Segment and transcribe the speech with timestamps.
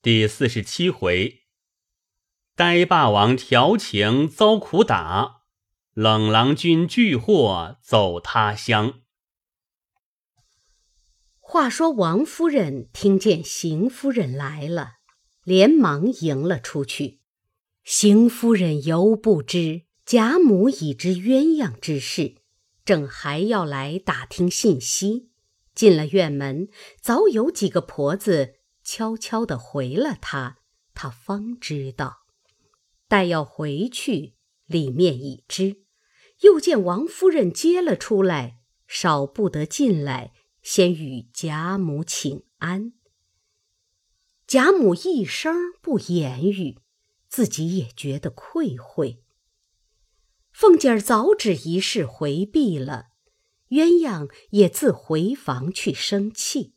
[0.00, 1.40] 第四十七回，
[2.54, 5.42] 呆霸王调情遭苦打，
[5.92, 9.00] 冷郎君拒祸走他乡。
[11.40, 14.98] 话说王夫人听见邢夫人来了，
[15.42, 17.18] 连忙迎了出去。
[17.82, 22.36] 邢夫人犹不知贾母已知鸳鸯之事，
[22.84, 25.32] 正还要来打听信息。
[25.74, 26.68] 进了院门，
[27.00, 28.57] 早有几个婆子。
[28.90, 30.60] 悄悄地回了他，
[30.94, 32.20] 他方知道。
[33.06, 34.32] 待要回去，
[34.64, 35.84] 里面已知。
[36.40, 40.32] 又见王夫人接了出来，少不得进来，
[40.62, 42.94] 先与贾母请安。
[44.46, 46.78] 贾母一声不言语，
[47.28, 49.22] 自己也觉得愧悔。
[50.50, 53.08] 凤姐儿早指一事回避了，
[53.68, 56.72] 鸳鸯也自回房去生气。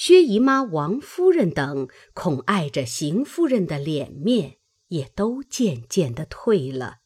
[0.00, 6.98] 薛姨妈、王夫人等恐碍着邢夫人的脸面，也都渐渐的退了。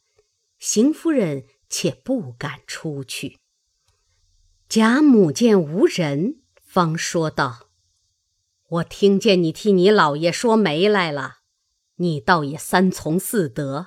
[0.59, 3.39] 邢夫人且不敢出去。
[4.69, 7.71] 贾母见无人，方说道
[8.69, 11.37] ：“我听见你替你老爷说媒来了，
[11.97, 13.87] 你倒也三从四德，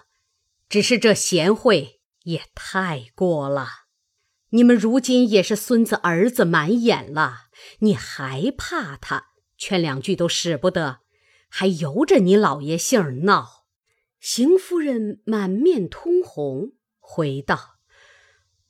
[0.67, 3.67] 只是这贤惠也太过了。
[4.49, 7.43] 你们如今也是孙子儿子满眼了。”
[7.79, 9.31] 你还怕他？
[9.57, 10.99] 劝两句都使不得，
[11.47, 13.65] 还由着你老爷性儿闹。
[14.19, 17.77] 邢夫人满面通红，回道：“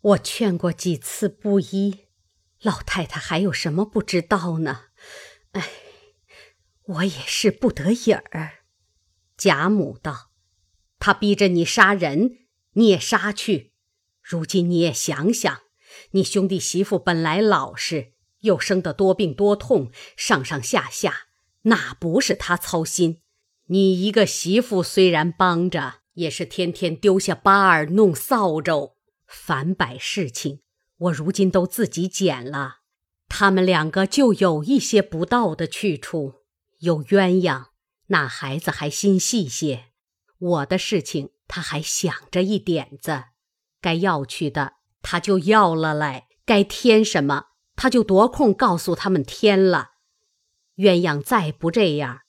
[0.02, 2.06] 我劝过几次不依，
[2.61, 4.89] 老太太还有什么不知道呢？
[5.53, 5.72] 哎，
[6.83, 8.66] 我也是不得已儿。”
[9.36, 10.31] 贾母道
[11.00, 13.73] ：“他逼着你杀人，你也杀去。
[14.22, 15.61] 如今你也想想，
[16.11, 18.13] 你兄弟媳妇本来老实。”
[18.46, 21.28] 又生得多病多痛，上上下下
[21.64, 23.22] 哪不是他操心？
[23.68, 28.94] 你一个媳妇虽然帮着，也是天天丢下巴儿弄扫帚，
[29.28, 30.62] 反摆事情。
[30.97, 32.78] 我如今都自己捡了，
[33.28, 36.36] 他们两个就有一些不到的去处。
[36.80, 37.66] 有鸳鸯，
[38.08, 39.86] 那孩子还心细些；
[40.38, 43.24] 我的事情，他还想着一点子，
[43.81, 47.46] 该要去的他就要了来，该添什么。
[47.75, 49.91] 他就夺空告诉他们天了，
[50.78, 52.22] 鸳鸯再不这样，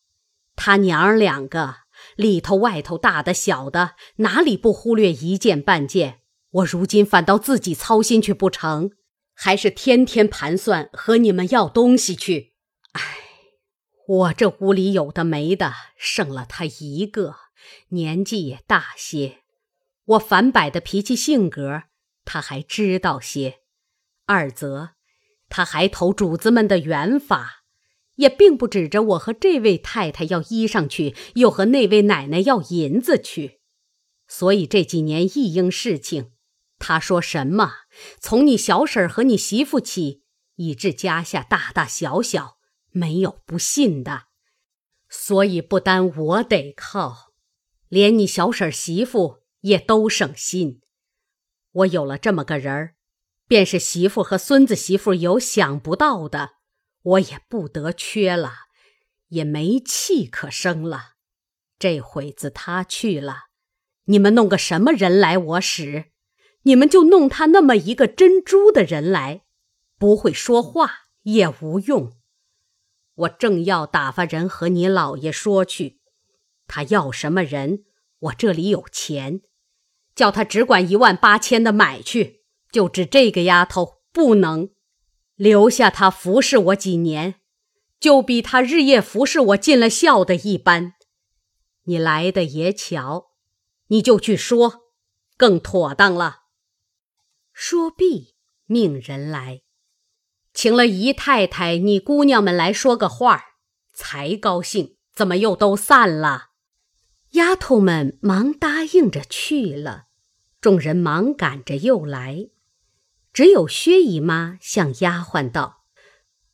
[0.55, 1.77] 他娘儿两个
[2.17, 6.21] 里头外头大的小的，哪里不忽略一件半件？
[6.51, 8.91] 我如今反倒自己操心去不成？
[9.35, 12.55] 还是天天盘算和你们要东西去？
[12.93, 13.03] 唉，
[14.07, 17.37] 我这屋里有的没的，剩了他一个，
[17.89, 19.41] 年纪也大些，
[20.05, 21.83] 我反摆的脾气性格，
[22.25, 23.59] 他还知道些。
[24.25, 24.96] 二则。
[25.49, 27.65] 他还投主子们的缘法，
[28.17, 33.61] 也并不指着我和这位太太要衣裳去，又和那位奶奶要银子去。
[34.29, 36.33] 所以这几年一应事情，
[36.79, 37.73] 他说什么，
[38.19, 40.25] 从你小婶儿和你媳妇起，
[40.57, 42.59] 以致家下大大小小，
[42.91, 44.25] 没有不信的。
[45.09, 47.33] 所以不单我得靠，
[47.89, 50.81] 连你小婶媳妇也都省心。
[51.71, 52.96] 我有了这么个人儿。
[53.49, 56.53] 便是媳妇和孙子媳妇有想不到的，
[57.03, 58.53] 我也不得缺了，
[59.29, 61.13] 也没气可生了。
[61.79, 63.45] 这会子他去了，
[64.07, 66.07] 你们弄个什么人来我使？
[66.63, 69.43] 你们就弄他那么一个珍珠的人来，
[69.99, 72.13] 不会说话也无用。
[73.15, 76.01] 我正要打发人和你老爷说去，
[76.67, 77.85] 他要什么人，
[78.19, 79.43] 我这里有钱，
[80.17, 82.36] 叫他只管一万八千的买去。
[82.71, 84.71] 就指这个丫头不能
[85.35, 87.37] 留下她服侍我几年，
[87.99, 90.95] 就比她日夜服侍我尽了孝的一般。
[91.85, 93.27] 你来的也巧，
[93.89, 94.81] 你就去说，
[95.37, 96.41] 更妥当了。
[97.53, 98.35] 说毕，
[98.67, 99.63] 命人来，
[100.53, 103.45] 请了姨太太、你姑娘们来说个话
[103.93, 104.97] 才高兴。
[105.15, 106.49] 怎么又都散了？
[107.31, 110.09] 丫头们忙答应着去了，
[110.61, 112.51] 众人忙赶着又来。
[113.37, 115.85] 只有薛姨妈向丫鬟道：“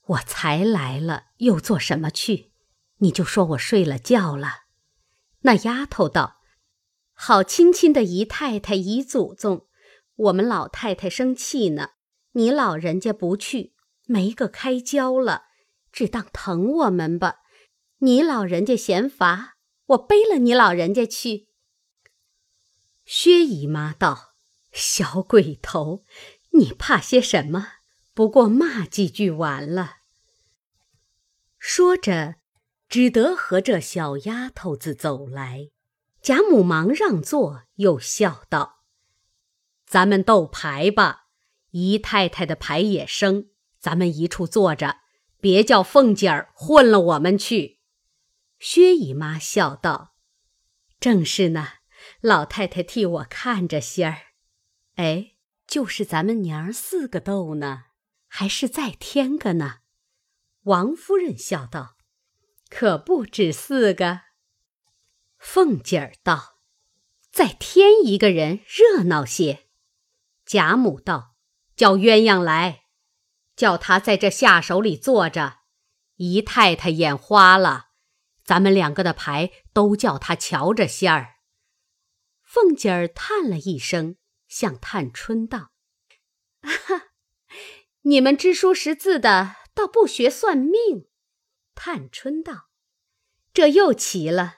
[0.05, 2.51] 我才来了，又做什么去？
[2.97, 4.63] 你就说我睡了觉了。”
[5.43, 6.41] 那丫头道
[7.15, 9.69] ：“好亲亲的姨太太、姨祖宗，
[10.17, 11.91] 我们老太太生气呢。
[12.33, 13.75] 你老人家不去，
[14.07, 15.45] 没个开交了，
[15.93, 17.43] 只当疼我们吧。
[17.99, 19.55] 你老人家嫌乏，
[19.87, 21.47] 我背了你老人家去。”
[23.07, 24.33] 薛姨妈道
[24.75, 26.03] ：“小鬼头。”
[26.53, 27.67] 你怕些什么？
[28.15, 29.97] 不过骂几句完了。
[31.59, 32.37] 说着，
[32.89, 35.71] 只得和这小丫头子走来。
[36.21, 38.85] 贾母忙让座，又笑道
[39.87, 41.27] ：“咱们斗牌吧，
[41.71, 43.49] 姨太太的牌也生，
[43.81, 44.99] 咱们一处坐着，
[45.41, 47.81] 别叫凤姐儿混了我们去。”
[48.61, 50.15] 薛姨妈笑道
[51.01, 51.69] ：“正是呢，
[52.21, 54.19] 老太太替我看着仙儿。
[54.95, 55.32] 哎，
[55.73, 57.85] 就是咱们娘儿四个斗呢，
[58.29, 59.79] 还是再添个呢？”
[60.65, 61.97] 王夫人笑道
[62.69, 64.21] ：“可不止四个。”
[65.41, 66.59] 凤姐儿道
[67.33, 69.71] ：“再添一个人，热闹些。”
[70.45, 71.37] 贾母道
[71.75, 72.83] ：“叫鸳鸯来，
[73.57, 75.61] 叫他在这下手里坐着。
[76.17, 77.87] 姨太太眼花了，
[78.45, 81.37] 咱们两个的牌都叫他瞧着些儿。”
[82.45, 84.17] 凤姐儿叹了一声，
[84.53, 85.71] 向探春道
[86.61, 87.07] ：“哈，
[88.05, 91.09] 你们知书识字的，倒不学算命。”
[91.75, 92.69] 探春道
[93.55, 94.57] ：“这又奇了。”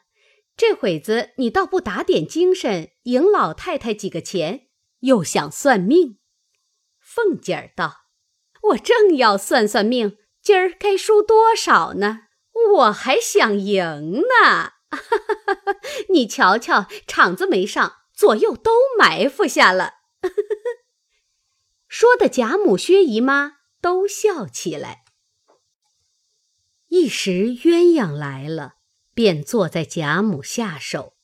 [0.56, 4.66] 这会子你倒不打点精神，赢老太太几个钱，
[5.00, 6.18] 又想算命？
[6.98, 8.06] 凤姐儿道
[8.70, 12.22] ：“我正要算算命，今儿该输多少呢？
[12.74, 14.72] 我还想赢呢。
[16.10, 19.94] 你瞧瞧，场子没上，左右都埋伏下了。
[21.88, 25.04] ”说的贾母、薛姨妈都笑起来。
[26.88, 28.74] 一时鸳鸯来了。
[29.16, 31.14] 便坐在贾母下手，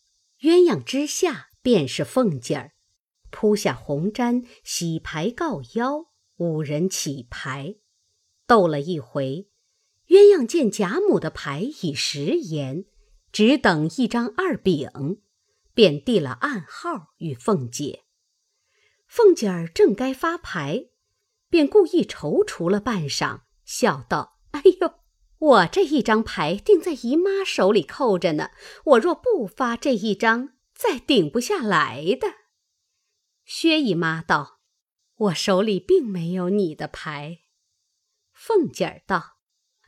[0.42, 2.70] 鸳鸯之下便是凤姐儿，
[3.30, 7.74] 铺下红毡，洗牌告邀，五人起牌，
[8.46, 9.48] 斗了一回。
[10.06, 12.84] 鸳鸯见贾母的牌已食言，
[13.32, 14.88] 只等一张二饼，
[15.80, 18.04] 便递了暗号与凤姐。
[19.08, 20.90] 凤姐儿正该发牌，
[21.48, 25.00] 便故意踌躇了半晌，笑道：“哎呦！”
[25.40, 28.50] 我这一张牌定在姨妈手里扣着呢，
[28.84, 32.28] 我若不发这一张，再顶不下来的。
[33.46, 34.60] 薛姨妈道
[35.16, 37.38] ：“我手里并没有你的牌。”
[38.34, 39.38] 凤姐儿道：“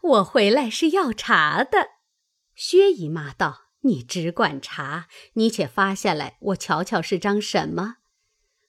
[0.01, 1.87] 我回来是要查的。”
[2.57, 7.97] 薛姨妈道：“你只管查，你且发下来，我瞧瞧是张什么。”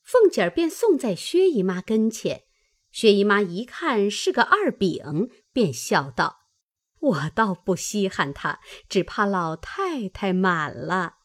[0.03, 2.43] 凤姐儿便送在薛姨妈跟前，
[2.91, 6.41] 薛姨妈一看是个二饼，便笑道。
[6.99, 11.15] 我倒不稀罕他，只怕老太太满了。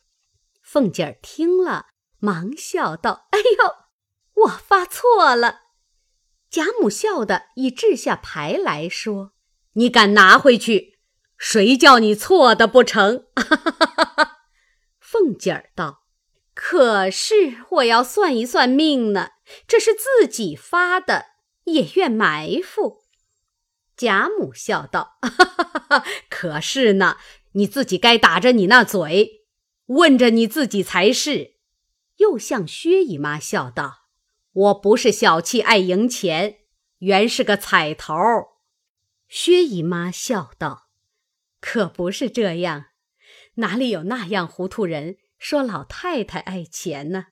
[0.63, 1.87] 凤姐儿听了，
[2.19, 5.61] 忙笑道：“哎呦，我发错了。”
[6.51, 9.33] 贾母笑的已掷下牌来说
[9.75, 10.98] ：“你敢拿回去？
[11.39, 13.25] 谁叫你错的不成？”
[15.01, 16.03] 凤姐儿道
[16.53, 19.31] ：“可是我要算一算命呢，
[19.67, 21.27] 这是自己发的，
[21.65, 23.05] 也愿埋伏。”
[23.97, 27.17] 贾母笑道：“哈哈哈哈可是呢，
[27.53, 29.47] 你自己该打着你那嘴，
[29.87, 31.55] 问着你自己才是。”
[32.19, 34.09] 又向薛姨妈笑道
[34.53, 36.59] ：“我不是小气爱赢钱，
[36.99, 38.15] 原是个彩头。”
[39.29, 40.88] 薛姨妈笑道
[41.61, 42.87] ：“可不是这样，
[43.55, 47.27] 哪里有那样糊涂人说老太太爱钱呢？”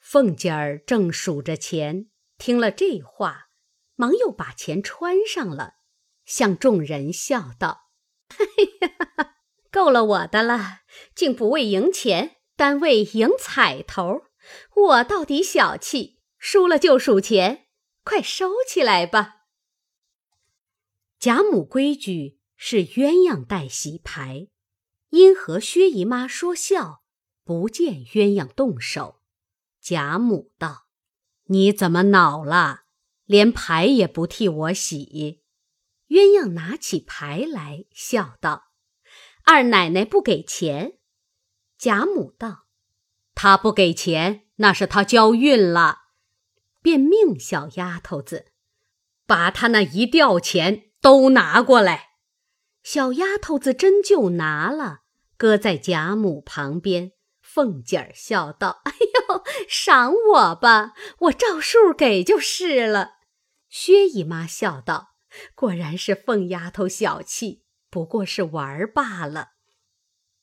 [0.00, 3.48] 凤姐儿正数着钱，听了这话。
[3.96, 5.74] 忙又把钱穿上了，
[6.24, 7.90] 向众人笑道
[8.32, 9.34] ：“哎呀，
[9.70, 10.78] 够了我的了，
[11.14, 14.22] 竟不为赢钱，单为赢彩头。
[14.74, 17.66] 我到底小气，输了就数钱，
[18.02, 19.42] 快收起来吧。”
[21.20, 24.48] 贾母规矩是鸳鸯代洗牌，
[25.08, 27.02] 因和薛姨妈说笑，
[27.42, 29.22] 不见鸳鸯动手。
[29.80, 30.84] 贾母道
[31.48, 32.82] ：“你怎么恼了？”
[33.24, 35.40] 连牌也不替我洗，
[36.08, 38.72] 鸳鸯拿起牌来，笑道
[39.46, 40.98] ：“二奶奶不给钱。”
[41.78, 42.66] 贾母道
[43.34, 46.00] ：“她不给钱，那是她交运了。”
[46.82, 48.52] 便命小丫头子
[49.24, 52.09] 把她那一吊钱都拿过来。
[52.82, 55.00] 小丫头子真就拿了，
[55.36, 57.12] 搁在贾母旁边。
[57.40, 63.14] 凤姐儿笑道：“哎呦，赏我吧，我照数给就是了。”
[63.68, 65.16] 薛姨妈笑道
[65.56, 69.48] ：“果然是凤丫头小气，不过是玩儿罢了。”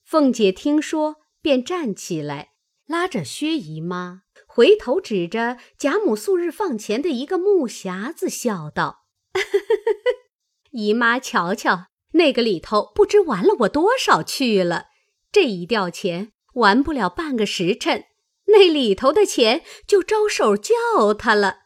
[0.04, 2.52] 凤姐听说，便站起来，
[2.86, 9.06] 拉着薛姨妈，回头指着贾母素日放钱的一个木匣子，笑道
[10.72, 14.88] ：“姨妈瞧瞧，那个里头不知玩了我多少去了。
[15.32, 18.06] 这一吊钱玩不了半个时辰，
[18.48, 21.60] 那里头的钱就招手叫他了。”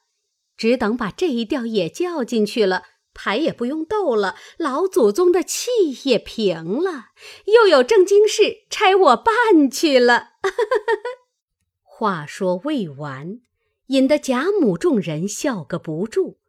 [0.55, 2.83] 只等把这一吊也叫进去了，
[3.15, 5.71] 牌也不用斗了，老祖宗的气
[6.03, 7.05] 也平了，
[7.45, 10.33] 又有正经事差我办去了。
[11.81, 13.41] 话说未完，
[13.87, 16.39] 引得贾母众人笑个不住。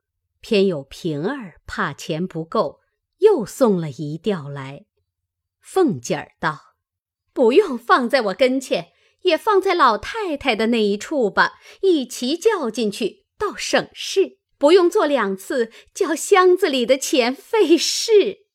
[0.42, 2.80] 偏有平儿怕钱不够，
[3.22, 4.84] 又送了一吊来。
[5.60, 6.74] 凤姐儿道
[7.32, 18.46] ：“不用放在我跟前，也放在老太太的那一处吧，一齐叫进去，倒省事。”不用做两次，叫箱子里的钱费事。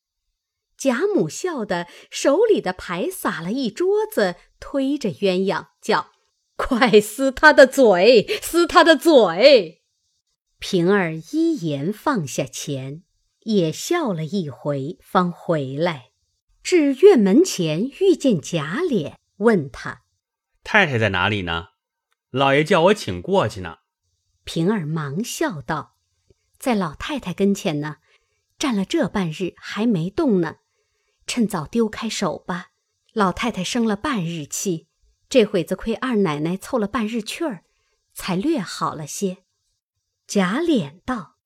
[0.78, 6.12] 贾母笑得手里的牌撒了一桌子，推着鸳鸯叫
[6.56, 9.82] ：“快撕他的嘴，撕他的嘴！”
[10.58, 13.02] 平儿依言放下钱，
[13.48, 16.10] 也笑了一回，方回来，
[16.62, 20.02] 至院门前遇见贾琏，问他
[20.62, 21.68] ：“太太在哪里呢？
[22.28, 23.78] 老爷叫我请过去呢。”
[24.44, 25.96] 平儿忙笑道。
[26.58, 27.96] 在老太太跟前呢，
[28.58, 30.56] 站了这半日还没动呢，
[31.26, 32.72] 趁早丢开手吧。
[33.14, 34.88] 老太太生了半日气，
[35.30, 37.64] 这会子亏二奶奶凑了半日趣儿，
[38.12, 39.38] 才略好了些。
[40.26, 41.36] 贾琏道：“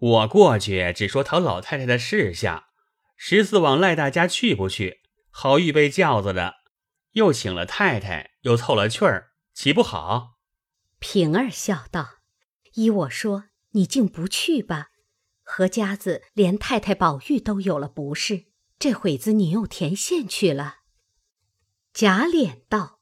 [0.00, 2.70] 我过去只说讨老太太的事下，
[3.16, 5.00] 十四往赖大家去不去？
[5.30, 6.56] 好预备轿子的，
[7.12, 10.38] 又请了太太，又凑了趣儿，岂不好？”
[10.98, 12.18] 平儿笑道
[12.74, 14.88] ：“依我说。”你竟不去吧？
[15.44, 18.46] 何家子连太太宝玉都有了不是，
[18.80, 20.78] 这会子你又填线去了。
[21.92, 22.98] 贾琏道：“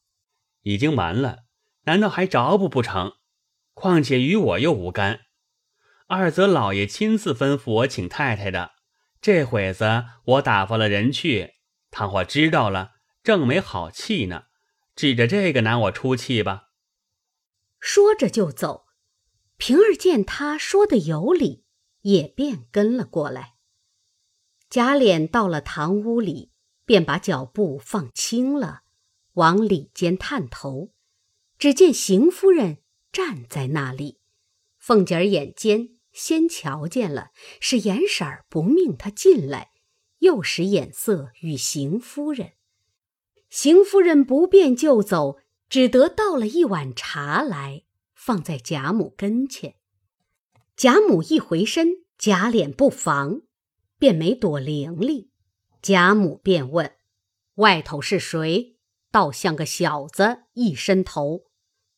[0.65, 1.45] 已经完了，
[1.85, 3.15] 难道还着不不成？
[3.73, 5.21] 况且与我又无干。
[6.09, 8.73] 二则老爷亲自吩咐我请太太的，
[9.21, 11.53] 这会子我打发了人去，
[11.91, 14.45] 倘或知道了，正没好气呢。
[14.97, 16.71] 指着这个拿我出气吧。”
[17.79, 18.87] 说着就走。
[19.59, 21.67] 平儿见他说的有理，
[22.03, 23.57] 也便跟了过来。
[24.71, 26.53] 贾琏到了堂屋里，
[26.87, 28.81] 便把脚步放轻了，
[29.35, 30.95] 往里间探头，
[31.59, 32.79] 只见邢夫人
[33.13, 34.21] 站在那里。
[34.79, 39.71] 凤姐儿眼尖，先瞧见了，是严婶儿不命他进来，
[40.19, 42.55] 又使眼色与邢夫人。
[43.49, 47.85] 邢夫人不便就走，只得倒了一碗茶来。
[48.17, 49.77] 放在贾母跟前，
[50.77, 53.43] 贾母一回身，贾琏不防，
[53.97, 55.29] 便没躲伶俐。
[55.81, 56.97] 贾母便问
[57.55, 58.77] ：“外头是谁？
[59.13, 61.45] 倒像个小子，一伸头。”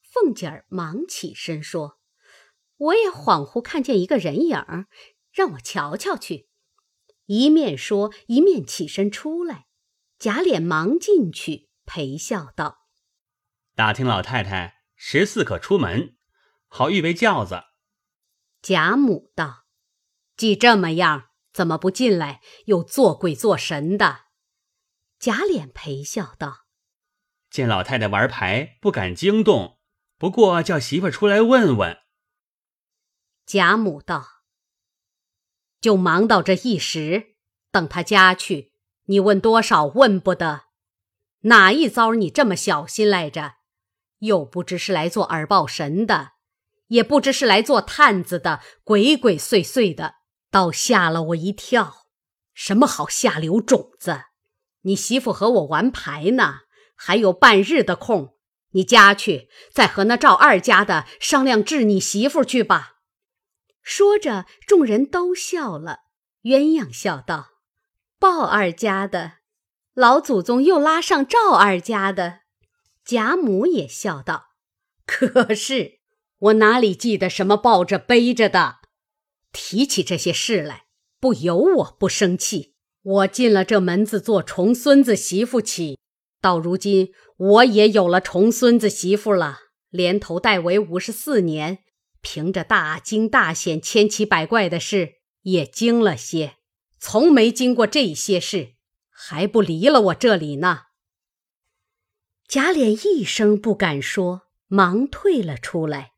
[0.04, 1.98] 凤姐儿忙起身说
[2.80, 4.86] ：“我也恍惚看见一个人影儿，
[5.32, 6.48] 让我瞧瞧去。”
[7.26, 9.66] 一面说，一面起身出来。
[10.18, 12.86] 贾琏忙进去陪笑道
[13.76, 16.16] ：“打听老太太十四可出门。”
[16.68, 17.62] 好预备轿子。
[18.60, 19.64] 贾母道
[20.36, 22.40] ：“既这么样，怎么不进来？
[22.66, 24.26] 又做鬼做神的。”
[25.18, 26.66] 贾琏陪笑道
[27.48, 29.78] ：“见老太太玩牌，不敢惊动，
[30.18, 31.98] 不过叫媳妇出来问问。”
[33.52, 34.44] 贾母道
[35.82, 37.34] ：“就忙到这一时，
[37.72, 38.70] 等他家去，
[39.06, 40.66] 你问多少问不得。
[41.40, 43.54] 哪一遭你这么小心来着？
[44.20, 46.34] 又不知是来做耳报神的。”
[46.86, 50.14] 也不知是来做探子的，鬼鬼祟祟的，
[50.52, 52.06] 倒吓了我一跳。
[52.54, 54.26] 什么好下流种子？
[54.82, 56.60] 你媳妇和我玩牌呢，
[56.94, 58.36] 还有半日的空，
[58.70, 62.98] 你家去，再和那赵二家的商量治你媳妇去吧。
[63.82, 66.00] 说着，众人都笑了。
[66.42, 67.50] 鸳鸯笑道
[68.18, 69.34] ：“鲍二家的，
[69.94, 72.40] 老祖宗又拉上赵二家的。”
[73.04, 74.48] 贾母也笑道
[75.06, 76.00] ：“可是。”
[76.40, 78.76] 我哪里记得什么抱着背着的？
[79.52, 80.84] 提起这些事来，
[81.20, 82.76] 不由我不生气。
[83.02, 85.98] 我进了这门子做重孙子媳妇起，
[86.40, 89.58] 到如今我也有了重孙子媳妇了，
[89.90, 91.84] 连头带尾五十四年，
[92.20, 96.56] 凭着大惊大险、千奇百怪的事也惊了些，
[96.98, 98.74] 从没经过这些事，
[99.08, 100.82] 还不离了我这里呢。
[102.46, 106.12] 贾琏一声不敢说，忙退了出来。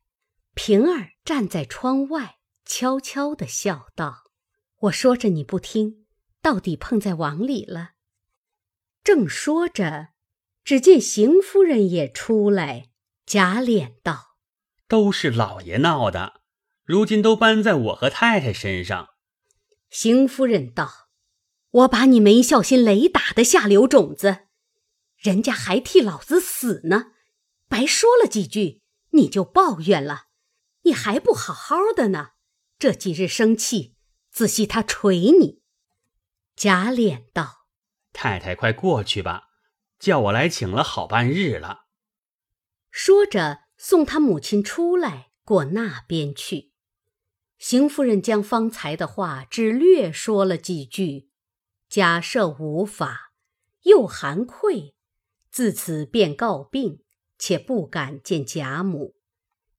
[0.55, 4.23] 平儿站在窗外，悄悄地笑道
[4.81, 6.05] ：“我说着你不听，
[6.41, 7.91] 到底碰在网里了。”
[9.03, 10.09] 正说着，
[10.63, 12.89] 只见邢夫人也出来。
[13.25, 14.32] 贾琏道
[14.93, 16.41] ：“都是老爷闹的，
[16.83, 19.07] 如今都搬在我和太太身上。”
[19.89, 21.07] 邢夫人道
[21.81, 24.49] ：“我把你没孝心雷打的下流种子，
[25.17, 27.13] 人家还替老子死呢，
[27.67, 28.83] 白说了几句，
[29.13, 30.25] 你就抱怨了。”
[30.85, 32.33] 你还不好好的呢，
[32.77, 33.95] 这几日生气，
[34.29, 35.63] 仔细他捶你。”
[36.55, 37.65] 贾琏道
[38.13, 39.45] ：“太太快过去吧，
[39.97, 41.85] 叫我来请了好半日了。”
[42.91, 46.71] 说着，送他母亲出来，过那边去。
[47.59, 51.27] 邢夫人将方才的话只略说了几句，
[51.89, 53.33] 假设无法，
[53.81, 54.95] 又含愧，
[55.51, 57.03] 自此便告病，
[57.37, 59.15] 且不敢见贾母，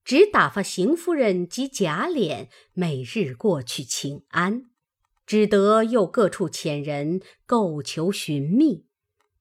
[0.04, 4.66] 只打发邢夫人及贾琏每日过去请安，
[5.24, 8.83] 只得又各处遣人购求寻觅，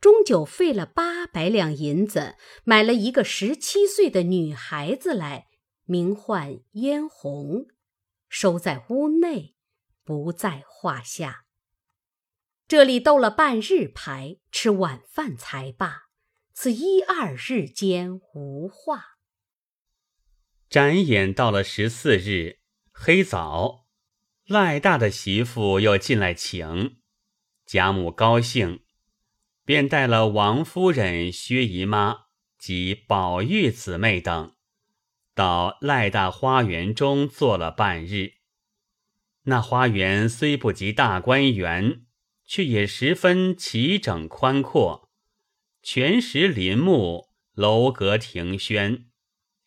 [0.04, 5.48] 终究费了八百两银子，买了一个十七岁的女孩子来，
[5.86, 7.68] 名唤嫣红。
[8.28, 9.56] 收在屋内，
[10.04, 11.46] 不在话下。
[12.68, 16.10] 这里斗了半日牌，吃晚饭才罢。
[16.54, 19.20] 此一二日间无话。
[20.68, 22.60] 转眼到了十四日
[22.92, 23.86] 黑早，
[24.48, 26.98] 赖大的媳妇又进来请，
[27.66, 28.84] 贾母高兴，
[29.66, 32.26] 便带了王夫人、薛姨妈
[32.58, 34.56] 及宝玉姊妹等。
[35.36, 38.34] 到赖大花园中坐了半日。
[39.46, 42.06] 那花园虽不及大观园，
[42.46, 45.10] 却也十分齐整宽阔，
[45.82, 49.08] 全石林木，楼阁亭轩，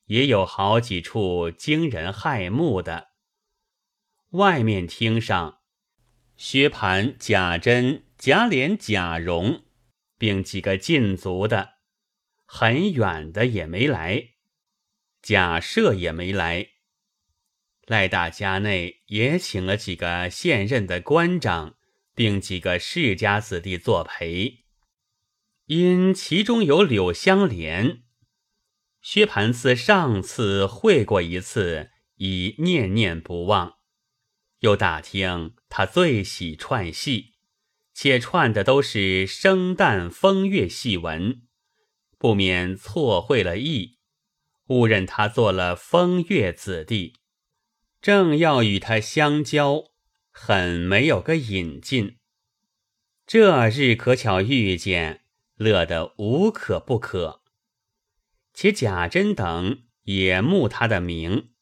[0.06, 3.08] 也有好几处惊人骇目的。
[4.30, 5.58] 外面厅上，
[6.38, 9.65] 薛蟠、贾珍、贾琏、贾蓉，
[10.18, 11.74] 并几个禁足的，
[12.44, 14.30] 很远的也没来。
[15.22, 16.68] 贾赦也没来，
[17.86, 21.76] 赖大家内也请了几个现任的官长，
[22.14, 24.64] 并几个世家子弟作陪。
[25.66, 28.04] 因其中有柳香莲，
[29.00, 33.78] 薛蟠自上次会过一次，已念念不忘。
[34.60, 37.34] 又打听他最喜串戏，
[37.98, 41.40] 且串的都是生旦风月戏文，
[42.18, 44.00] 不免错会了意。
[44.66, 47.14] 误认他做了风月子弟，
[48.02, 49.84] 正要与他相交，
[50.30, 52.18] 很没有个引进。
[53.26, 55.22] 这日可巧遇见，
[55.54, 57.40] 乐得无可不可。
[58.52, 61.54] 且贾珍等也慕他的名，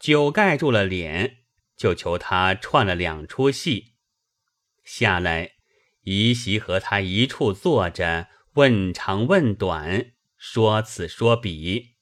[0.00, 1.40] 酒盖住了脸，
[1.76, 3.96] 就求他串了两出戏。
[4.82, 5.55] 下来，
[6.06, 11.96] 宜席和他一处坐着，问长问短，说此说彼。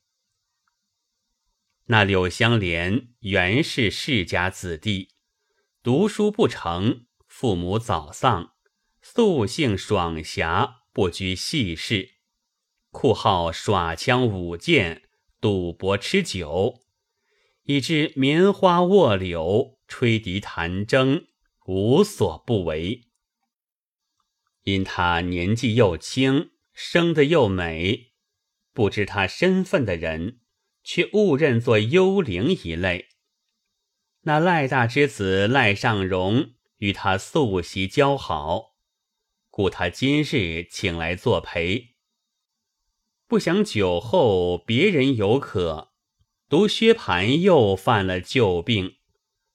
[1.87, 5.14] 那柳香莲原是世家子弟，
[5.83, 8.53] 读书不成，父母早丧，
[9.01, 12.17] 素性爽侠，不拘细事，
[12.90, 15.09] 酷好耍枪舞剑，
[15.40, 16.85] 赌博吃酒，
[17.62, 21.29] 以致棉花卧柳，吹笛弹筝，
[21.64, 23.09] 无所不为。
[24.64, 28.12] 因他年纪又轻，生得又美，
[28.74, 30.40] 不知他身份的人。
[30.87, 33.09] 却误认作幽灵一类。
[34.24, 38.74] 那赖大之子赖尚荣与他素习交好，
[39.48, 41.94] 故他今日请来作陪。
[43.27, 45.94] 不想酒后别人有可，
[46.50, 48.96] 独薛蟠又犯了旧病，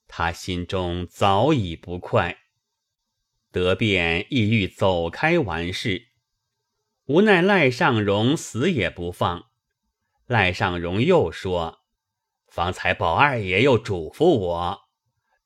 [0.07, 2.39] 他心中早已不快，
[3.51, 6.09] 得便意欲走开完事，
[7.05, 9.45] 无奈赖尚荣死也不放。
[10.27, 11.79] 赖尚荣又说
[12.47, 14.81] ：“方才宝二爷又嘱咐我，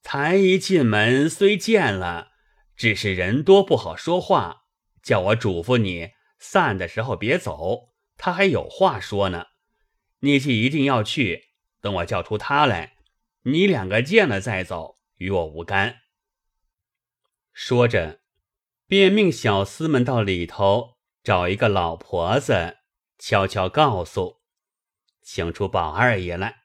[0.02, 2.32] 才一进门虽见了，
[2.76, 4.64] 只是人多不好说话，
[5.02, 9.46] 叫我嘱咐你散的时候别走，他还有话说呢。
[10.20, 11.46] 你既一定要去，
[11.80, 12.96] 等我叫出他来，
[13.44, 16.00] 你两个见了再走，与我无干。”
[17.54, 18.20] 说着，
[18.88, 22.78] 便命小厮们到里头找一个老婆子，
[23.18, 24.42] 悄悄告诉。
[25.22, 26.64] 请出宝二爷来。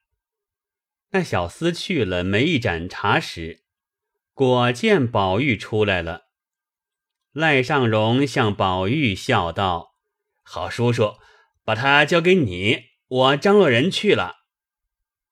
[1.10, 3.62] 那小厮去了，没一盏茶时，
[4.32, 6.28] 果见宝玉出来了。
[7.32, 9.94] 赖尚荣向宝玉笑道
[10.42, 11.18] ：“好叔叔，
[11.62, 14.38] 把他交给你，我张罗人去了。”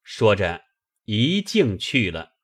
[0.05, 0.63] 说着，
[1.07, 2.36] 一径去了。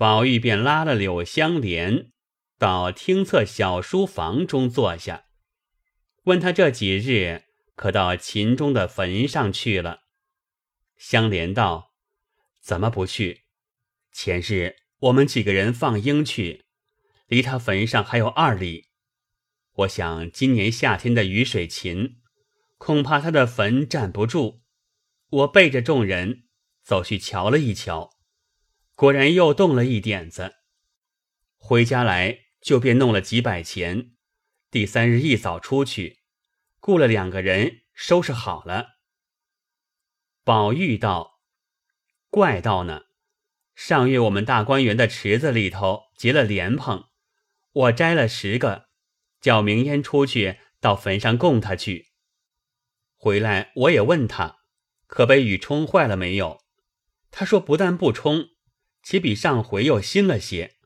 [0.00, 2.10] 宝玉便拉了柳香莲
[2.56, 5.26] 到厅侧小书房中坐下，
[6.22, 7.44] 问他这几日。
[7.76, 10.04] 可到秦钟的坟上去了。
[10.96, 11.92] 香莲道
[12.64, 13.42] ：“怎么不去？
[14.10, 16.64] 前日我们几个人放鹰去，
[17.26, 18.86] 离他坟上还有二里。
[19.74, 22.16] 我想今年夏天的雨水勤，
[22.78, 24.62] 恐怕他的坟站不住。
[25.28, 26.44] 我背着众人
[26.82, 28.10] 走去瞧了一瞧，
[29.00, 30.56] 果然又动了一点子。
[31.56, 34.10] 回家来就便弄了几百钱，
[34.70, 36.18] 第三日一早出去，
[36.80, 38.98] 雇了两个人收拾好了。
[40.44, 41.40] 宝玉道
[42.28, 43.04] ：“怪道呢，
[43.74, 47.04] 上月我们大观园的池子里头结了莲蓬，
[47.72, 48.90] 我摘了十个，
[49.40, 52.08] 叫明烟出去到坟上供他去。
[53.16, 54.58] 回来我也问他，
[55.06, 56.60] 可被雨冲坏了没有？
[57.30, 58.50] 他说不但不冲，
[59.02, 60.76] 且比上回又新了些。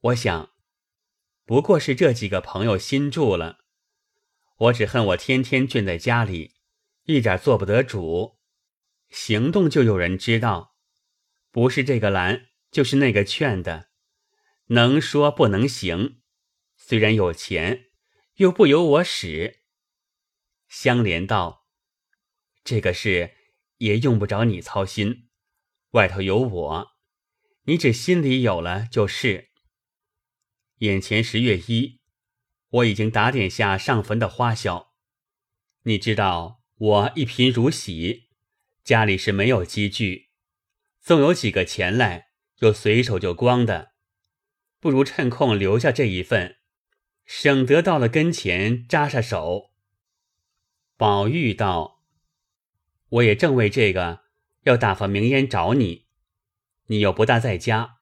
[0.00, 0.52] 我想，
[1.44, 3.58] 不过是这几个朋友新住了，
[4.56, 6.56] 我只恨我天天倦在家里，
[7.04, 8.38] 一点做不得主。”
[9.10, 10.74] 行动就有人知道，
[11.50, 13.90] 不是这个拦，就是那个劝的，
[14.68, 16.22] 能说不能行。
[16.76, 17.90] 虽然有钱，
[18.36, 19.60] 又不由我使。
[20.66, 21.66] 香莲道
[22.64, 23.34] ：“这个事
[23.76, 25.28] 也用不着你操心，
[25.90, 26.91] 外头有我，
[27.64, 29.50] 你只心里有了就是。
[30.78, 32.00] 眼前十月一，
[32.68, 34.92] 我已经打点下上坟的花销。
[35.84, 38.28] 你知道我一贫如洗。”
[38.82, 40.30] 家里是没有积聚，
[41.00, 43.92] 纵有几个钱来，又随手就光的，
[44.80, 46.56] 不如趁空留下这一份，
[47.24, 49.70] 省得到了跟前扎下手。
[50.96, 52.02] 宝玉道
[53.08, 54.24] ：“我也正为这个
[54.64, 56.01] 要打发明烟找你，
[56.92, 58.00] 你又不大在家，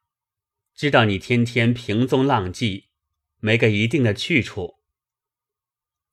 [0.74, 2.88] 知道你天天平踪浪迹，
[3.38, 4.81] 没个一定的去处。”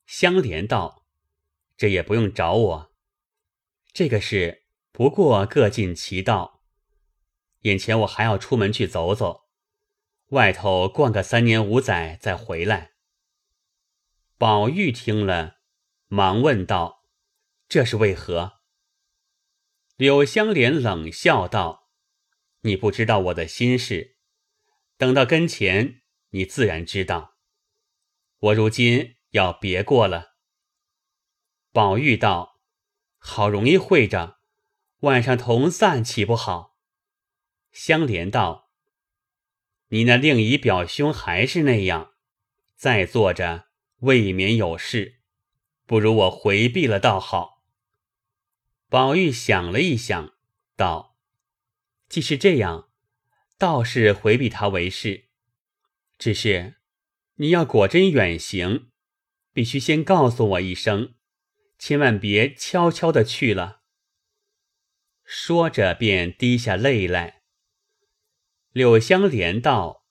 [0.05, 1.07] 香莲道
[1.75, 2.93] ：“这也不用找我。”
[3.91, 6.61] 这个事不过各尽其道。
[7.61, 9.49] 眼前我还要出门去走走，
[10.27, 12.91] 外头逛个三年五载再回来。
[14.37, 15.55] 宝玉听了，
[16.05, 17.03] 忙问道
[17.67, 18.59] ：“这是为何？”
[19.97, 21.85] 柳香莲冷笑道
[22.67, 24.17] ：“你不知道我的心事，
[24.97, 27.37] 等到跟前，你自然知道。
[28.39, 30.35] 我如今要别过了。”
[31.73, 32.55] 宝玉道。
[33.19, 34.37] 好容易会着，
[34.99, 36.77] 晚上同散岂不好？
[37.71, 38.69] 香莲道
[39.89, 42.13] ：“你那另一表兄还是那样，
[42.75, 43.65] 再坐着
[44.01, 45.19] 未免有事，
[45.85, 47.65] 不如我回避了倒好。”
[48.87, 50.35] 宝玉想了一想，
[50.77, 51.16] 道
[52.09, 52.89] ：“既是这样，
[53.57, 55.25] 倒是回避他为是。
[56.17, 56.75] 只是
[57.35, 58.91] 你要果真远行，
[59.53, 61.13] 必须先告诉我一声。”
[61.79, 63.83] 千万别悄悄的去了。
[65.23, 67.43] 说着，便滴下泪来。
[68.71, 70.07] 柳香莲道：“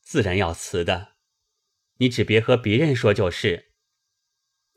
[0.00, 1.16] 自然要辞的，
[1.96, 3.72] 你只别和别人说就是。”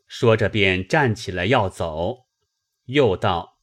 [0.06, 2.26] 说着，便站起来要走，
[2.84, 3.60] 又道：“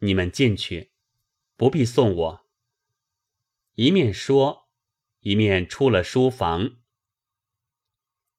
[0.00, 0.91] 你们进去，
[1.56, 2.46] 不必送我。”
[3.74, 4.68] 一面说，
[5.20, 6.76] 一面出了书房。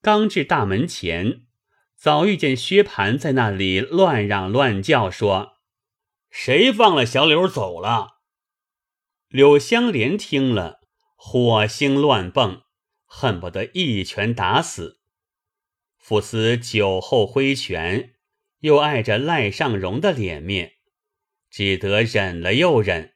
[0.01, 1.47] 刚至大门前。
[1.95, 5.59] 早遇见薛蟠在那里乱嚷乱叫，说
[6.29, 8.19] ：“谁放了小柳走了？”
[9.29, 10.81] 柳香莲听了，
[11.15, 12.63] 火星乱蹦，
[13.05, 14.99] 恨不得一拳打死。
[15.97, 18.15] 傅斯酒后挥拳，
[18.59, 20.73] 又碍着赖尚荣的脸面，
[21.53, 23.13] 只得忍了又忍。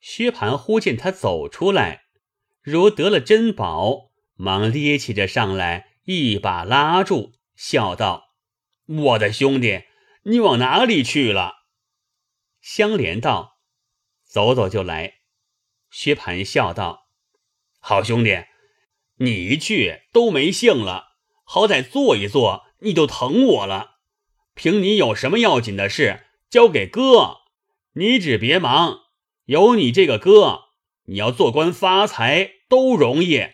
[0.00, 2.06] 薛蟠忽见他走出来，
[2.60, 7.34] 如得了珍宝，忙咧起着上来，一把拉住。
[7.54, 8.34] 笑道
[8.88, 9.84] ：“我的兄弟，
[10.24, 11.66] 你往哪里去了？”
[12.60, 13.60] 香莲道
[14.26, 15.20] ：“走走就来。”
[15.88, 17.06] 薛蟠笑道
[17.78, 18.42] ：“好兄弟，
[19.18, 21.12] 你一去都没兴了，
[21.44, 23.98] 好歹坐一坐，你就疼我了。
[24.56, 27.38] 凭你有什么要紧的事，交给哥，
[27.92, 28.98] 你只别忙。
[29.44, 30.64] 有你这个哥，
[31.04, 33.46] 你要做官发财都容易。”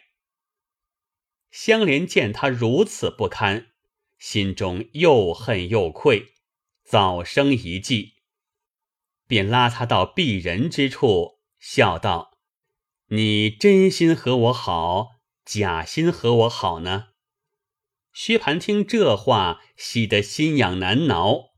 [1.53, 3.69] 香莲见他如此不堪。
[4.19, 6.33] 心中又恨又愧，
[6.85, 8.15] 早生一计，
[9.27, 12.39] 便拉他到避人之处，笑道
[13.09, 15.09] ：“你真心和我好，
[15.45, 17.09] 假心和我好呢？”
[18.15, 21.51] 薛蟠听这话，喜得心痒难挠，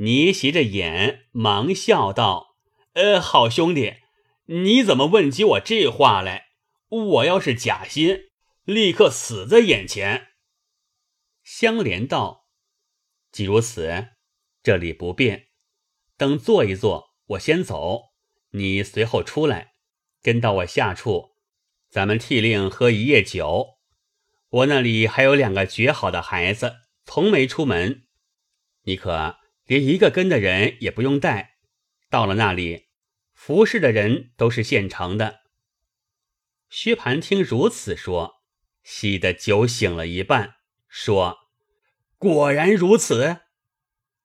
[0.00, 2.56] 捏斜着眼，忙笑道
[2.94, 3.96] ：“呃，好兄弟，
[4.46, 6.46] 你怎么问起我这话来？
[6.88, 8.30] 我要是假心，
[8.64, 10.28] 立刻死在眼前。”
[11.44, 12.46] 香莲道
[13.30, 14.08] ：“既如此，
[14.62, 15.48] 这里不便，
[16.16, 18.12] 等坐一坐，我先走，
[18.52, 19.74] 你随后出来，
[20.22, 21.36] 跟到我下处，
[21.90, 23.78] 咱们替令喝一夜酒。
[24.48, 28.06] 我那里还有两个绝好的孩子，从没出门，
[28.84, 29.36] 你可
[29.70, 31.58] 连一个跟的人也不用带。
[32.08, 32.88] 到了那里，
[33.32, 35.42] 服侍的人都是现成的。
[36.68, 38.42] 薛蟠听如此说，
[38.82, 40.56] 喜得酒醒了一半，
[40.88, 41.38] 说
[42.18, 43.42] ：“果然如此。”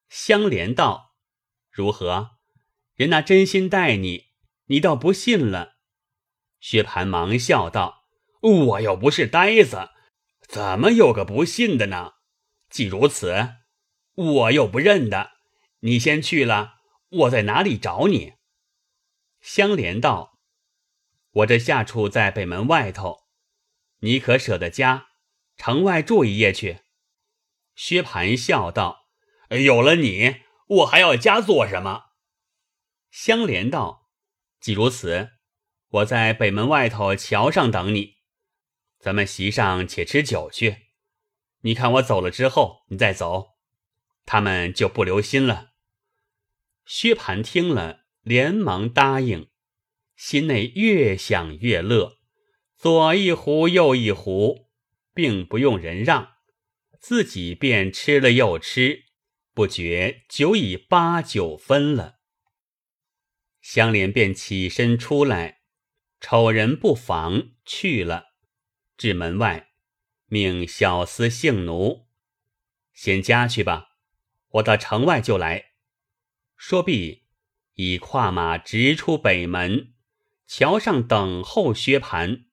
[0.10, 1.16] 香莲道
[1.70, 2.32] ：“如何？
[2.96, 4.32] 人那真心待你，
[4.66, 5.76] 你倒不信了。”
[6.60, 8.08] 薛蟠忙笑道
[8.42, 9.90] ：“我又不是呆子，
[10.48, 12.14] 怎么有个不信的呢？
[12.68, 13.58] 既如此，
[14.16, 15.35] 我又不认得，
[15.86, 18.34] 你先去了，我在哪里找你？”
[19.40, 20.40] 香莲道
[21.30, 23.20] ：“我这下处在北门外头，
[24.00, 25.06] 你可舍得家，
[25.56, 26.80] 城外住一夜去？”
[27.76, 29.06] 薛蟠笑道。
[29.50, 32.06] 有了你，我还要家做什么？
[33.12, 34.10] 香莲道
[34.60, 35.30] ：“既如此，
[35.90, 38.16] 我在北门外头桥上等你，
[38.98, 40.88] 咱们席上且吃酒去。
[41.62, 43.50] 你看我走了之后，你再走，
[44.26, 45.74] 他们就不留心了。”
[46.86, 49.50] 薛蟠听了，连忙答应，
[50.16, 52.20] 心内越想越乐，
[52.78, 54.68] 左一壶右一壶，
[55.14, 56.34] 并不用人让，
[57.00, 59.06] 自己便吃了又吃。
[59.54, 62.16] 不觉酒已八九分了，
[63.62, 65.62] 香莲便起身出来，
[66.20, 68.26] 丑人不妨去了，
[68.98, 69.70] 至门外，
[70.28, 72.08] 命小厮姓奴
[72.94, 73.92] 先家去吧，
[74.50, 75.75] 我到城外就来。
[76.56, 77.24] 说毕，
[77.76, 79.94] 已跨马直出北门，
[80.48, 82.46] 桥上等候薛蟠。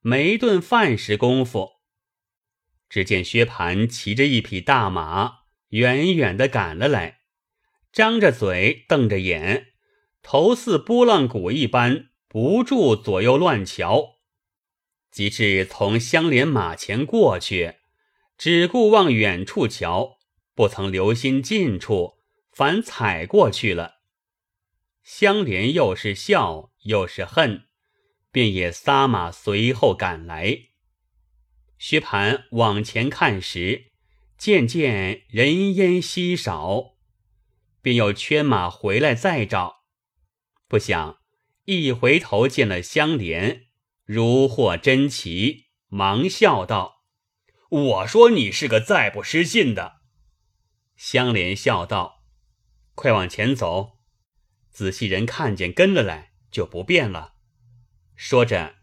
[0.00, 1.80] 没顿饭时功夫，
[2.88, 5.40] 只见薛蟠骑着一匹大马。
[5.70, 7.20] 远远的赶了来，
[7.92, 9.68] 张着嘴，瞪着眼，
[10.20, 14.16] 头似拨浪鼓一般，不住左右乱瞧。
[15.12, 17.76] 及至从相连马前过去，
[18.36, 20.18] 只顾往远处瞧，
[20.56, 22.19] 不曾留心近处，
[22.60, 24.02] 反踩过去了。
[25.02, 27.64] 香莲又是笑又是恨，
[28.30, 30.58] 便也撒马随后赶来。
[31.78, 33.92] 薛蟠往前看时。
[34.36, 36.96] 渐渐人烟稀少，
[37.80, 39.84] 便又圈马回来再找，
[40.68, 41.18] 不想
[41.64, 43.68] 一回头见了香莲，
[44.04, 47.04] 如获珍奇，忙笑道
[47.70, 50.00] ：“我说你是个再不失信的。”
[50.96, 52.19] 香莲笑道
[53.00, 53.98] ：“快往前走，
[54.68, 57.36] 仔细人看见跟了来，就不变了。”
[58.14, 58.74] 说着，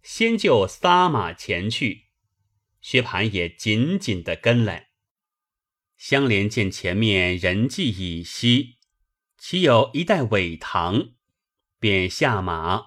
[0.00, 2.04] 先就撒马前去，
[2.80, 4.90] 薛蟠也紧紧的跟来。
[5.96, 8.78] 香莲见前面人迹已稀，
[9.36, 11.08] 岂有一带苇塘，
[11.80, 12.80] 便下马，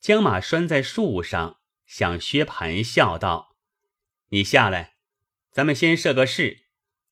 [0.00, 3.54] 将马拴在树上，向薛蟠笑道
[4.32, 4.94] ：“你下来，
[5.52, 6.68] 咱们先设个誓，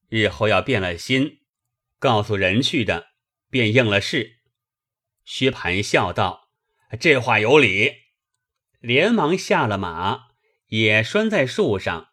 [0.08, 1.42] 日后要变了心，
[2.04, 3.06] 告诉人去的，
[3.48, 4.40] 便应了事。”
[5.24, 6.50] 薛蟠笑道
[7.00, 7.92] ：“这话有理。”
[8.78, 10.26] 连忙下了马，
[10.66, 12.08] 也拴在树上，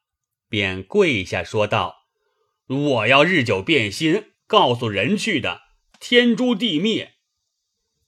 [0.47, 2.05] 便跪下说道。
[2.67, 5.59] 我要日久变心，告诉人去的，
[5.99, 7.15] 天诛地灭。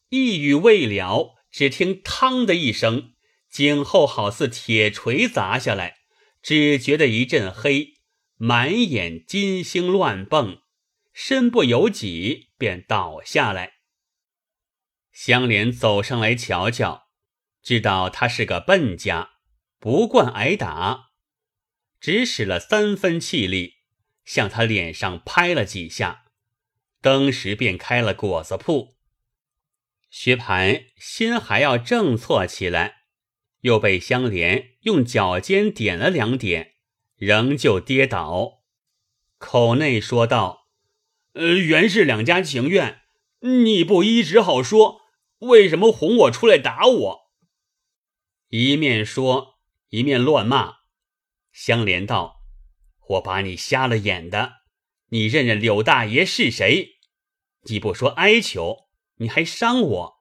[0.08, 3.12] 一语未了，只听“嘡”的一声，
[3.50, 5.98] 颈后好似铁锤砸下来，
[6.42, 7.96] 只觉得一阵黑，
[8.38, 10.63] 满眼金星乱蹦，
[11.14, 13.76] 身不由己，便倒下来。
[15.12, 17.08] 香莲走上来瞧瞧，
[17.62, 19.34] 知道他是个笨家，
[19.80, 21.12] 不惯挨打，
[22.00, 23.76] 只使了三分气力。
[24.26, 26.24] 向他脸上拍了几下，
[27.02, 28.96] 登时便开了果子铺。
[30.10, 33.04] 薛蟠心还要正错起来，
[33.60, 36.76] 又被香莲用脚尖点了两点，
[37.18, 38.64] 仍旧跌倒，
[39.38, 40.63] 口内说道
[41.34, 43.02] ：“呃，原是两家情愿，
[43.42, 45.02] 你不依只好说，
[45.40, 47.20] 为什么哄我出来打我？”
[48.50, 50.76] 一面说，一面乱骂。
[51.52, 52.42] 香莲道。
[53.10, 54.54] 我把你瞎了眼的，
[55.10, 57.00] 你认认柳大爷是谁？
[57.64, 60.14] 你不说哀求，你还伤我，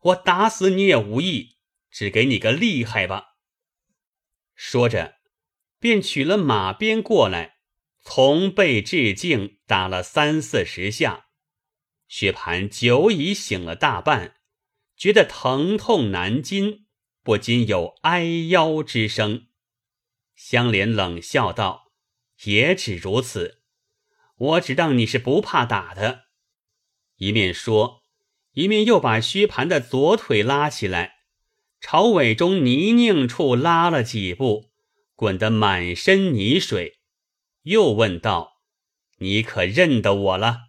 [0.00, 3.36] 我打死你也无益，只给你个厉害吧。
[4.56, 5.14] 说着，
[5.78, 7.55] 便取了马鞭过来，
[8.08, 11.26] 从背至颈打了三四十下。
[12.06, 14.36] 薛蟠久已醒了大半，
[14.96, 16.86] 觉得疼痛难禁，
[17.24, 19.48] 不禁有哀腰之声。
[20.36, 21.92] 香莲冷笑道。
[22.44, 23.62] 也只如此，
[24.36, 26.26] 我只当你是不怕打的。
[27.16, 28.02] 一面说，
[28.52, 31.14] 一面又把薛蟠的左腿拉起来，
[31.80, 34.70] 朝尾中泥泞处拉了几步，
[35.14, 36.95] 滚得满身泥水。
[37.66, 38.60] 又问道
[39.18, 40.68] ：“你可认得我了？”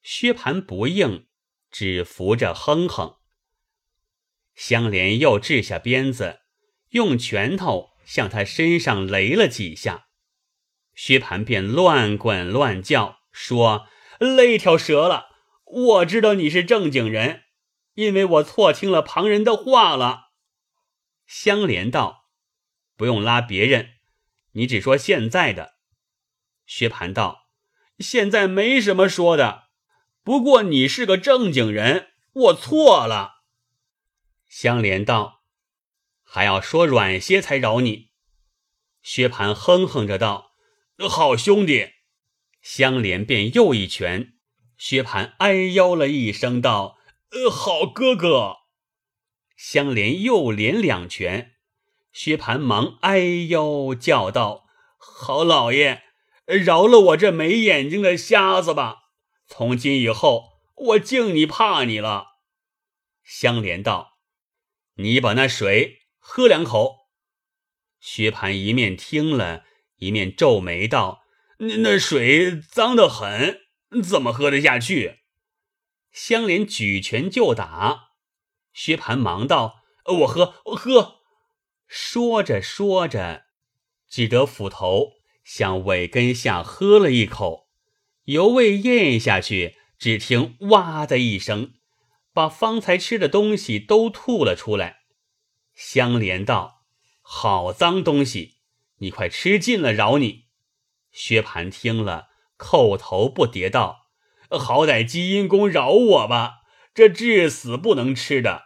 [0.00, 1.26] 薛蟠不应，
[1.72, 3.16] 只扶着哼哼。
[4.54, 6.38] 香莲又掷下鞭子，
[6.90, 10.06] 用拳头向他身上擂了几下，
[10.94, 13.88] 薛蟠便乱滚乱叫，说
[14.20, 15.26] ：“累条蛇了！
[15.64, 17.42] 我知道你是正经人，
[17.94, 20.28] 因为我错听了旁人的话了。”
[21.26, 22.28] 香莲道
[22.96, 23.94] ：“不用拉别人，
[24.52, 25.76] 你只说现在的。”
[26.68, 27.48] 薛蟠道
[27.98, 29.70] ：“现在没什么说的，
[30.22, 33.42] 不过你是个正经人，我错了。”
[34.48, 35.42] 香莲道
[36.22, 38.10] ：“还要说软些才饶你。”
[39.02, 40.52] 薛蟠哼哼着道
[41.08, 41.94] ：“好兄弟。”
[42.60, 44.34] 香莲便又一拳，
[44.76, 46.98] 薛蟠哎呦了一声道
[47.32, 48.56] ：“呃，好哥哥。”
[49.56, 51.54] 香莲又连两拳，
[52.12, 54.66] 薛蟠忙哎呦叫道
[54.98, 56.02] ：“好老爷，
[56.56, 59.10] 饶了我这没眼睛的瞎子吧！
[59.46, 62.38] 从今以后，我敬你怕你了。”
[63.22, 64.18] 香莲道。
[64.94, 67.08] 你把那水喝两口。
[68.00, 69.64] 薛蟠一面听了
[69.98, 71.22] 一面皱眉道
[71.58, 73.60] ：“那那水脏得很，
[74.02, 75.20] 怎么喝得下去？”
[76.10, 78.08] 香莲举拳就打，
[78.72, 79.82] 薛蟠忙道
[80.20, 81.20] ：“我喝，我喝。”
[81.86, 83.44] 说着说着，
[84.08, 85.12] 只得斧头
[85.48, 87.70] 向尾根下喝了一口，
[88.24, 91.72] 犹未咽下去，只听“哇”的一声。
[92.34, 94.98] 把方才吃的东西都吐了出来。
[95.74, 96.84] 香莲道
[97.22, 98.58] ：“好脏东西，
[98.98, 100.48] 你快吃尽了，饶你。”
[101.10, 104.10] 薛蟠听了，叩头不迭道
[104.52, 106.56] ：“好歹积阴公饶我吧，
[106.92, 108.64] 这至死不能吃的。”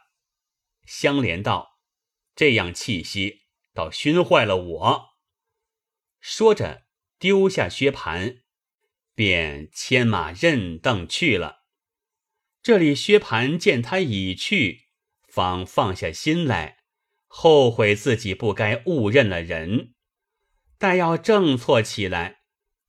[0.85, 1.79] 香莲道
[2.35, 3.42] ：“这样气息，
[3.73, 5.11] 倒熏坏了我。”
[6.23, 6.85] 说着，
[7.19, 8.43] 丢下薛蟠，
[9.13, 11.65] 便牵马任凳去了。
[12.63, 14.83] 这里薛蟠见他已去，
[15.27, 16.79] 方放下心来，
[17.27, 19.95] 后悔自己不该误认了人。
[20.79, 22.43] 待要正错起来，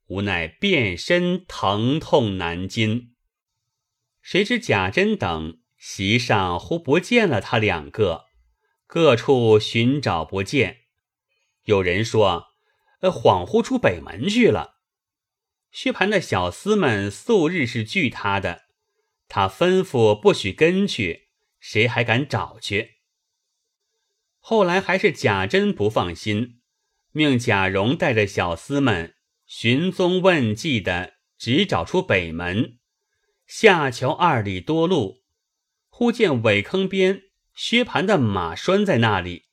[0.05, 3.15] 无奈遍身疼痛难禁。
[4.21, 8.25] 谁知贾珍等席上忽不见了他两个，
[8.85, 10.81] 各处寻找不见。
[11.63, 12.52] 有人说，
[13.03, 14.77] 呃，恍惚出北门去了。
[15.71, 18.63] 薛蟠的小厮们素日是惧他的。
[19.27, 21.27] 他吩咐不许跟去，
[21.59, 22.99] 谁还敢找去？
[24.39, 26.61] 后来还是贾珍不放心，
[27.11, 32.79] 命贾蓉带着小厮们寻踪问迹的，只找出北门
[33.45, 35.23] 下桥二里多路，
[35.89, 39.47] 忽见苇坑边薛蟠的马拴在那里，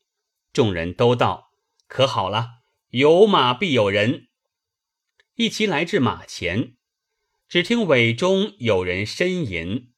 [0.53, 1.51] 众人都道
[1.89, 2.60] ：“可好了，
[2.91, 4.29] 有马必有人。”
[5.37, 6.77] 一齐来至马前。
[7.49, 9.93] 只听尾中有人呻吟，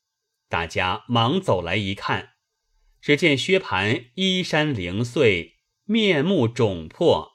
[0.49, 2.31] 大家忙走来一看，
[2.99, 7.33] 只见薛蟠衣衫零碎，面目肿破，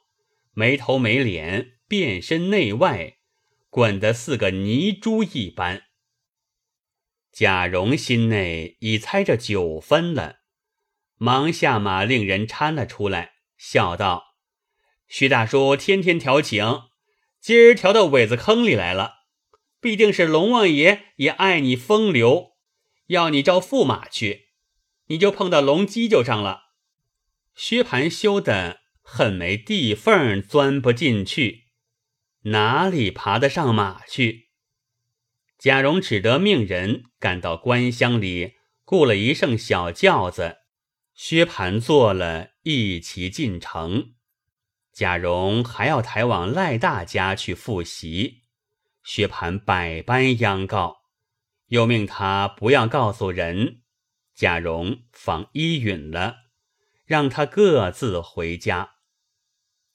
[0.53, 3.17] 没头没脸，遍身内外
[3.69, 5.83] 滚得似个泥珠一般。
[7.31, 10.37] 贾蓉心内已猜着九分了，
[11.17, 14.23] 忙下马令人搀了出来，笑道
[15.07, 16.83] ：“徐大叔天天调情，
[17.39, 19.15] 今儿调到苇子坑里来了。”
[19.79, 22.53] 必定是龙王爷也爱你风流，
[23.07, 24.47] 要你招驸马去，
[25.05, 26.63] 你就碰到龙犄角上了。
[27.55, 31.65] 薛蟠羞得恨没地缝钻不进去，
[32.45, 34.49] 哪里爬得上马去？
[35.59, 40.57] 贾蓉只得命人赶到官乡里，雇了一乘小轿子，
[41.13, 44.15] 薛蟠坐了一齐进城。
[44.97, 48.45] 贾蓉还要抬往赖大家去复习。
[49.03, 51.03] 薛蟠百般央告，
[51.67, 53.83] 又命他不要告诉人。
[54.33, 56.37] 贾蓉方依允了，
[57.05, 58.95] 让他各自回家。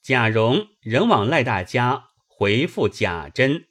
[0.01, 3.67] 贾蓉仍往赖大家回复贾珍，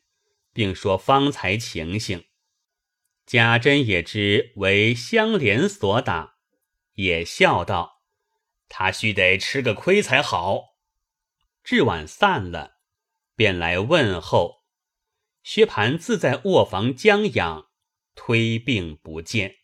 [0.52, 2.26] 并说方才情形。
[3.24, 6.34] 贾珍也知为香莲所打，
[6.96, 8.02] 也笑道
[8.68, 10.71] ：“他须得吃个亏才好。”
[11.64, 12.78] 至晚散了，
[13.36, 14.62] 便来问候。
[15.42, 17.66] 薛蟠自在卧房将养，
[18.14, 19.56] 推病不见。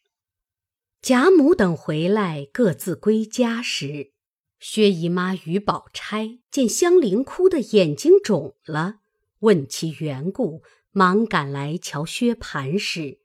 [1.00, 4.12] 贾母等回来，各自归家时，
[4.58, 9.00] 薛姨妈与宝钗见香菱哭得眼睛肿了，
[9.40, 13.20] 问其缘故，忙赶来瞧薛蟠时，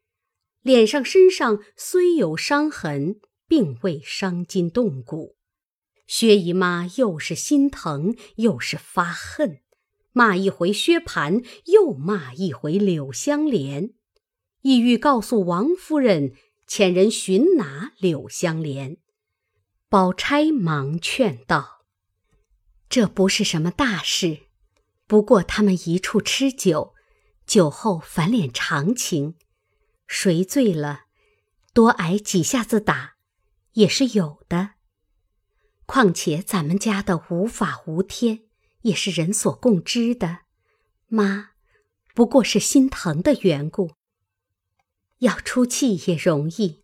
[0.62, 5.38] 脸上身上虽有伤痕，并未伤筋动骨。
[6.06, 9.62] 薛姨妈又是心疼，又是发恨。
[10.12, 13.94] 骂一回薛蟠，又骂一回柳香莲，
[14.62, 16.36] 意欲告诉王夫人，
[16.68, 18.98] 遣人寻拿柳香莲。
[19.90, 21.86] 宝钗忙劝道
[22.90, 24.42] ：“这不是什么大事，
[25.08, 26.94] 不过他们一处吃酒，
[27.48, 29.36] 酒后反脸长情，
[30.06, 31.06] 谁醉了，
[31.74, 33.16] 多挨几下子打，
[33.74, 34.72] 也是有的。
[35.94, 38.40] 况且咱们家的无法无天，
[38.82, 40.40] 也是人所共知的。
[41.06, 41.52] 妈，
[42.16, 43.92] 不过是心疼的缘故，
[45.20, 46.82] 要出气也容易。”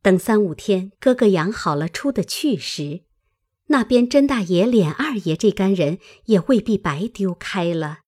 [0.00, 3.02] 等三五天，哥哥养好了出得去时，
[3.66, 7.98] 那边甄大爷、琏二爷这干人也未必白丢开了，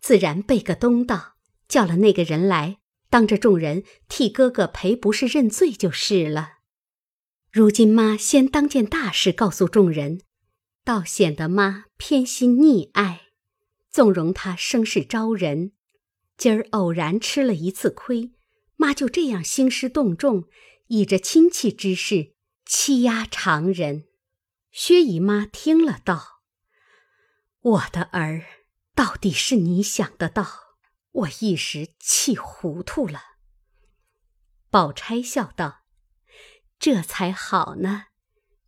[0.00, 1.34] 自然备个东道，
[1.68, 6.57] 叫了那个人来，当着众人替哥哥赔不是认罪就是了。
[7.50, 10.20] 如今妈先当件大事告诉众人，
[10.84, 13.22] 倒显得妈偏心溺爱，
[13.90, 15.72] 纵容他生事招人。
[16.36, 18.32] 今儿偶然吃了一次亏，
[18.76, 20.44] 妈就这样兴师动众。
[20.90, 22.34] 以着亲戚之事
[22.64, 24.04] 欺压常人，
[24.70, 26.42] 薛姨妈听了道
[27.60, 28.46] ：“我的儿，
[28.94, 30.46] 到底是你想得到，
[31.12, 33.20] 我一时气糊涂了。”
[34.70, 35.77] 宝钗笑道
[36.78, 38.06] ：“这才好呢，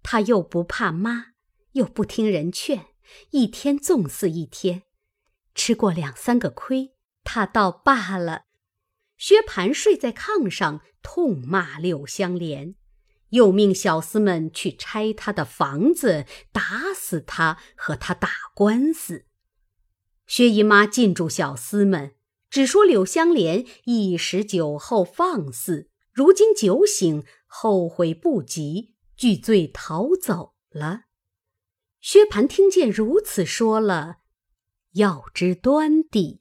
[0.03, 1.27] 他又不怕妈，
[1.73, 2.87] 又不听人劝，
[3.31, 4.83] 一天纵似一天，
[5.55, 8.43] 吃过两三个亏，他倒罢了。”
[9.17, 12.75] 薛蟠睡在炕上，痛骂柳香莲，
[13.29, 19.27] 又命小厮们去拆他的房子，打死他，和他打官司。
[20.27, 22.15] 薛姨妈禁住小厮们，
[22.49, 27.23] 只说柳香莲一时酒后放肆，如今酒醒，
[27.53, 31.07] 后悔不及，拒罪逃走了。
[32.01, 34.19] 薛蟠听见如此说了，
[34.93, 36.39] 要知端底。